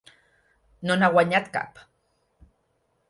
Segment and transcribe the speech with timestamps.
[0.89, 1.83] No n'ha guanyat cap.